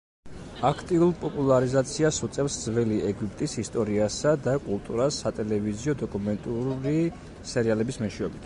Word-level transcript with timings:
აქტიურ 0.67 1.09
პოპულარიზაციას 1.23 2.21
უწევს 2.27 2.57
ძველი 2.63 2.97
ეგვიპტის 3.11 3.55
ისტორიასა 3.65 4.33
და 4.49 4.57
კულტურას 4.67 5.21
სატელევიზიო 5.25 5.97
დოკუმენტური 6.05 6.99
სერიალების 7.55 8.07
მეშვეობით. 8.07 8.39